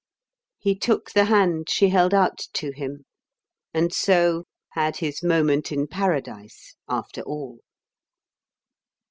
He 0.57 0.73
took 0.75 1.11
the 1.11 1.25
hand 1.25 1.69
she 1.69 1.89
held 1.89 2.11
out 2.11 2.47
to 2.53 2.71
him; 2.71 3.05
and 3.71 3.93
so 3.93 4.45
had 4.69 4.97
his 4.97 5.21
moment 5.21 5.71
in 5.71 5.85
Paradise 5.85 6.75
after 6.89 7.21
all. 7.21 7.59